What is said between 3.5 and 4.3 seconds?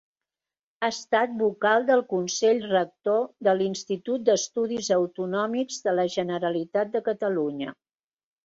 l’Institut